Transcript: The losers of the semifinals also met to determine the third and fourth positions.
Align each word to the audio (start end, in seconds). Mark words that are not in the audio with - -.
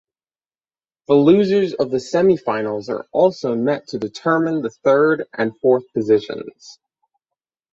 The 1.09 1.13
losers 1.13 1.75
of 1.75 1.91
the 1.91 1.97
semifinals 1.99 2.89
also 3.11 3.53
met 3.53 3.89
to 3.89 3.99
determine 3.99 4.63
the 4.63 4.71
third 4.83 5.25
and 5.35 5.55
fourth 5.59 5.83
positions. 5.93 6.79